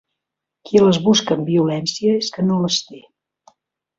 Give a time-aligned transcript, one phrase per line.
[0.69, 3.03] Qui les busca amb violència és que no les té.